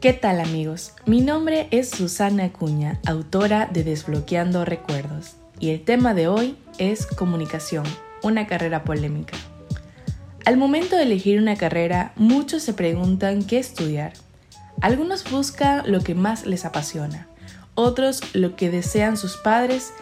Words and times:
¿Qué 0.00 0.12
tal 0.12 0.40
amigos? 0.40 0.92
Mi 1.04 1.20
nombre 1.20 1.66
es 1.72 1.90
Susana 1.90 2.44
Acuña, 2.44 3.00
autora 3.06 3.66
de 3.66 3.82
Desbloqueando 3.82 4.64
Recuerdos, 4.64 5.36
y 5.58 5.70
el 5.70 5.82
tema 5.82 6.14
de 6.14 6.28
hoy 6.28 6.56
es 6.78 7.06
comunicación, 7.06 7.84
una 8.22 8.46
carrera 8.46 8.84
polémica. 8.84 9.36
Al 10.44 10.56
momento 10.56 10.96
de 10.96 11.02
elegir 11.02 11.40
una 11.40 11.56
carrera, 11.56 12.12
muchos 12.16 12.62
se 12.62 12.72
preguntan 12.72 13.42
qué 13.42 13.58
estudiar. 13.58 14.12
Algunos 14.80 15.28
buscan 15.30 15.90
lo 15.90 16.00
que 16.00 16.14
más 16.14 16.46
les 16.46 16.64
apasiona, 16.64 17.28
otros 17.74 18.34
lo 18.34 18.54
que 18.56 18.70
desean 18.70 19.16
sus 19.16 19.36
padres 19.36 19.92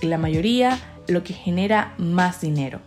y 0.00 0.06
la 0.06 0.18
mayoría 0.18 0.78
lo 1.08 1.24
que 1.24 1.32
genera 1.32 1.94
más 1.98 2.40
dinero. 2.40 2.80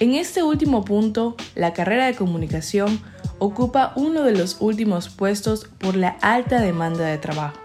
En 0.00 0.14
este 0.14 0.42
último 0.42 0.84
punto, 0.84 1.36
la 1.54 1.72
carrera 1.72 2.06
de 2.06 2.14
comunicación 2.14 3.00
ocupa 3.38 3.92
uno 3.96 4.22
de 4.22 4.32
los 4.32 4.58
últimos 4.60 5.08
puestos 5.08 5.64
por 5.78 5.96
la 5.96 6.10
alta 6.20 6.60
demanda 6.60 7.04
de 7.04 7.18
trabajo. 7.18 7.61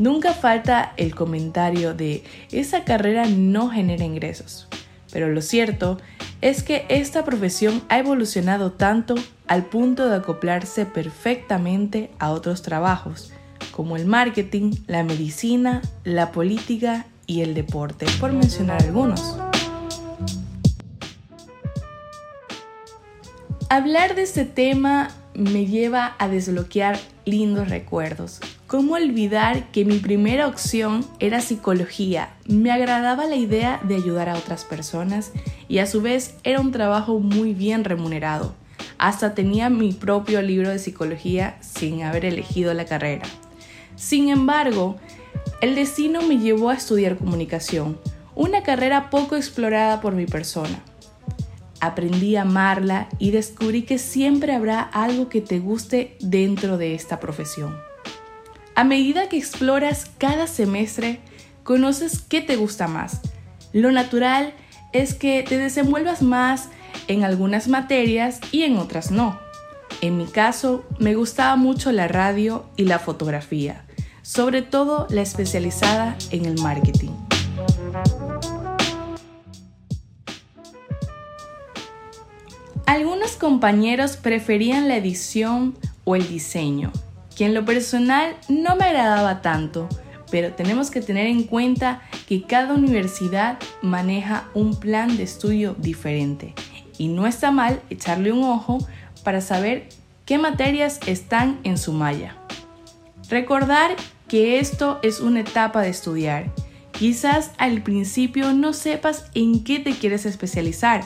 Nunca 0.00 0.32
falta 0.32 0.94
el 0.96 1.14
comentario 1.14 1.92
de 1.92 2.24
esa 2.50 2.84
carrera 2.84 3.26
no 3.26 3.68
genera 3.68 4.02
ingresos, 4.02 4.66
pero 5.12 5.28
lo 5.28 5.42
cierto 5.42 5.98
es 6.40 6.62
que 6.62 6.86
esta 6.88 7.22
profesión 7.22 7.82
ha 7.90 7.98
evolucionado 7.98 8.72
tanto 8.72 9.14
al 9.46 9.66
punto 9.66 10.08
de 10.08 10.16
acoplarse 10.16 10.86
perfectamente 10.86 12.10
a 12.18 12.30
otros 12.30 12.62
trabajos, 12.62 13.30
como 13.72 13.94
el 13.98 14.06
marketing, 14.06 14.72
la 14.86 15.04
medicina, 15.04 15.82
la 16.04 16.32
política 16.32 17.04
y 17.26 17.42
el 17.42 17.52
deporte, 17.52 18.06
por 18.20 18.32
mencionar 18.32 18.82
algunos. 18.82 19.36
Hablar 23.68 24.14
de 24.14 24.22
este 24.22 24.46
tema 24.46 25.10
me 25.40 25.64
lleva 25.66 26.14
a 26.18 26.28
desbloquear 26.28 26.98
lindos 27.24 27.70
recuerdos. 27.70 28.40
¿Cómo 28.66 28.94
olvidar 28.94 29.70
que 29.72 29.84
mi 29.84 29.98
primera 29.98 30.46
opción 30.46 31.04
era 31.18 31.40
psicología? 31.40 32.34
Me 32.46 32.70
agradaba 32.70 33.24
la 33.24 33.36
idea 33.36 33.80
de 33.82 33.96
ayudar 33.96 34.28
a 34.28 34.36
otras 34.36 34.64
personas 34.64 35.32
y 35.66 35.78
a 35.78 35.86
su 35.86 36.02
vez 36.02 36.34
era 36.44 36.60
un 36.60 36.72
trabajo 36.72 37.20
muy 37.20 37.54
bien 37.54 37.84
remunerado. 37.84 38.54
Hasta 38.98 39.34
tenía 39.34 39.70
mi 39.70 39.92
propio 39.92 40.42
libro 40.42 40.68
de 40.68 40.78
psicología 40.78 41.56
sin 41.60 42.02
haber 42.02 42.26
elegido 42.26 42.74
la 42.74 42.84
carrera. 42.84 43.24
Sin 43.96 44.28
embargo, 44.28 44.96
el 45.62 45.74
destino 45.74 46.20
me 46.20 46.38
llevó 46.38 46.68
a 46.68 46.74
estudiar 46.74 47.16
comunicación, 47.16 47.98
una 48.34 48.62
carrera 48.62 49.08
poco 49.08 49.36
explorada 49.36 50.02
por 50.02 50.14
mi 50.14 50.26
persona. 50.26 50.82
Aprendí 51.80 52.36
a 52.36 52.42
amarla 52.42 53.08
y 53.18 53.30
descubrí 53.30 53.82
que 53.82 53.98
siempre 53.98 54.54
habrá 54.54 54.80
algo 54.80 55.28
que 55.28 55.40
te 55.40 55.58
guste 55.58 56.16
dentro 56.20 56.76
de 56.76 56.94
esta 56.94 57.20
profesión. 57.20 57.76
A 58.74 58.84
medida 58.84 59.28
que 59.28 59.36
exploras 59.36 60.10
cada 60.18 60.46
semestre, 60.46 61.20
conoces 61.64 62.20
qué 62.20 62.40
te 62.40 62.56
gusta 62.56 62.86
más. 62.88 63.20
Lo 63.72 63.92
natural 63.92 64.54
es 64.92 65.14
que 65.14 65.44
te 65.46 65.58
desenvuelvas 65.58 66.22
más 66.22 66.68
en 67.08 67.24
algunas 67.24 67.68
materias 67.68 68.40
y 68.52 68.62
en 68.62 68.76
otras 68.76 69.10
no. 69.10 69.38
En 70.00 70.16
mi 70.16 70.26
caso, 70.26 70.84
me 70.98 71.14
gustaba 71.14 71.56
mucho 71.56 71.92
la 71.92 72.08
radio 72.08 72.64
y 72.76 72.84
la 72.84 72.98
fotografía, 72.98 73.84
sobre 74.22 74.62
todo 74.62 75.06
la 75.10 75.22
especializada 75.22 76.16
en 76.30 76.46
el 76.46 76.60
marketing. 76.60 77.29
Algunos 82.90 83.36
compañeros 83.36 84.16
preferían 84.16 84.88
la 84.88 84.96
edición 84.96 85.78
o 86.02 86.16
el 86.16 86.26
diseño, 86.26 86.90
que 87.36 87.44
en 87.44 87.54
lo 87.54 87.64
personal 87.64 88.34
no 88.48 88.74
me 88.74 88.86
agradaba 88.86 89.42
tanto, 89.42 89.88
pero 90.28 90.54
tenemos 90.54 90.90
que 90.90 91.00
tener 91.00 91.28
en 91.28 91.44
cuenta 91.44 92.02
que 92.26 92.42
cada 92.42 92.74
universidad 92.74 93.60
maneja 93.80 94.48
un 94.54 94.74
plan 94.74 95.16
de 95.16 95.22
estudio 95.22 95.76
diferente 95.78 96.52
y 96.98 97.06
no 97.06 97.28
está 97.28 97.52
mal 97.52 97.80
echarle 97.90 98.32
un 98.32 98.42
ojo 98.42 98.84
para 99.22 99.40
saber 99.40 99.88
qué 100.26 100.38
materias 100.38 100.98
están 101.06 101.60
en 101.62 101.78
su 101.78 101.92
malla. 101.92 102.38
Recordar 103.28 103.94
que 104.26 104.58
esto 104.58 104.98
es 105.04 105.20
una 105.20 105.42
etapa 105.42 105.82
de 105.82 105.90
estudiar. 105.90 106.52
Quizás 106.90 107.52
al 107.56 107.82
principio 107.82 108.52
no 108.52 108.72
sepas 108.72 109.26
en 109.36 109.62
qué 109.62 109.78
te 109.78 109.92
quieres 109.92 110.26
especializar, 110.26 111.04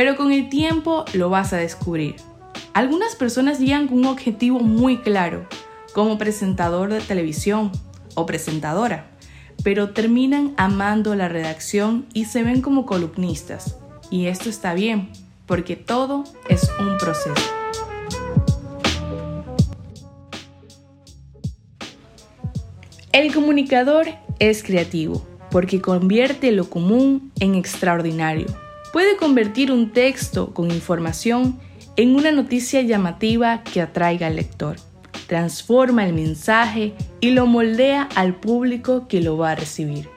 pero 0.00 0.16
con 0.16 0.32
el 0.32 0.48
tiempo 0.48 1.04
lo 1.12 1.28
vas 1.28 1.52
a 1.52 1.58
descubrir. 1.58 2.16
Algunas 2.72 3.16
personas 3.16 3.58
llegan 3.58 3.86
con 3.86 3.98
un 3.98 4.06
objetivo 4.06 4.58
muy 4.58 4.96
claro, 5.02 5.46
como 5.92 6.16
presentador 6.16 6.90
de 6.90 7.02
televisión 7.02 7.70
o 8.14 8.24
presentadora, 8.24 9.10
pero 9.62 9.90
terminan 9.90 10.54
amando 10.56 11.14
la 11.14 11.28
redacción 11.28 12.06
y 12.14 12.24
se 12.24 12.42
ven 12.42 12.62
como 12.62 12.86
columnistas. 12.86 13.76
Y 14.10 14.28
esto 14.28 14.48
está 14.48 14.72
bien, 14.72 15.10
porque 15.44 15.76
todo 15.76 16.24
es 16.48 16.70
un 16.80 16.96
proceso. 16.96 17.34
El 23.12 23.34
comunicador 23.34 24.06
es 24.38 24.62
creativo, 24.62 25.22
porque 25.50 25.82
convierte 25.82 26.52
lo 26.52 26.70
común 26.70 27.32
en 27.38 27.54
extraordinario 27.54 28.46
puede 28.92 29.16
convertir 29.16 29.72
un 29.72 29.92
texto 29.92 30.52
con 30.52 30.70
información 30.70 31.58
en 31.96 32.14
una 32.16 32.32
noticia 32.32 32.82
llamativa 32.82 33.62
que 33.62 33.80
atraiga 33.80 34.26
al 34.26 34.36
lector. 34.36 34.76
Transforma 35.26 36.06
el 36.06 36.12
mensaje 36.12 36.94
y 37.20 37.30
lo 37.30 37.46
moldea 37.46 38.08
al 38.14 38.34
público 38.34 39.06
que 39.06 39.20
lo 39.20 39.36
va 39.36 39.52
a 39.52 39.54
recibir. 39.54 40.08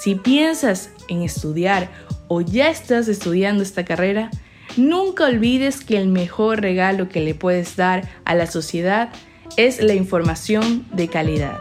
Si 0.00 0.14
piensas 0.14 0.90
en 1.08 1.22
estudiar 1.22 1.90
o 2.28 2.40
ya 2.40 2.70
estás 2.70 3.08
estudiando 3.08 3.62
esta 3.62 3.84
carrera, 3.84 4.30
nunca 4.76 5.24
olvides 5.24 5.84
que 5.84 5.98
el 5.98 6.08
mejor 6.08 6.60
regalo 6.60 7.08
que 7.08 7.20
le 7.20 7.34
puedes 7.34 7.76
dar 7.76 8.08
a 8.24 8.34
la 8.34 8.46
sociedad 8.46 9.10
es 9.56 9.82
la 9.82 9.94
información 9.94 10.86
de 10.92 11.08
calidad. 11.08 11.58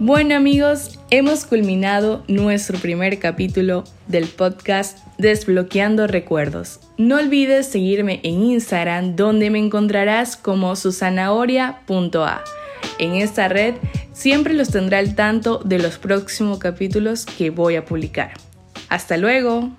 Bueno 0.00 0.36
amigos, 0.36 0.97
hemos 1.10 1.46
culminado 1.46 2.22
nuestro 2.28 2.78
primer 2.78 3.18
capítulo 3.18 3.84
del 4.06 4.26
podcast 4.26 4.98
Desbloqueando 5.16 6.06
Recuerdos. 6.06 6.80
No 6.98 7.16
olvides 7.16 7.66
seguirme 7.66 8.20
en 8.22 8.42
Instagram 8.42 9.16
donde 9.16 9.50
me 9.50 9.58
encontrarás 9.58 10.36
como 10.36 10.76
susanahoria.a. 10.76 12.44
En 12.98 13.14
esta 13.14 13.48
red 13.48 13.74
siempre 14.12 14.52
los 14.52 14.68
tendré 14.68 14.98
al 14.98 15.14
tanto 15.14 15.58
de 15.64 15.78
los 15.78 15.98
próximos 15.98 16.58
capítulos 16.58 17.24
que 17.24 17.50
voy 17.50 17.76
a 17.76 17.84
publicar. 17.84 18.32
Hasta 18.88 19.16
luego. 19.16 19.70